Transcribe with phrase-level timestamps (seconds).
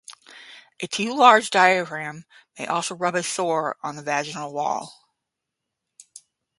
[0.79, 2.25] A too-large diaphragm
[2.57, 5.07] may also rub a sore on the vaginal wall.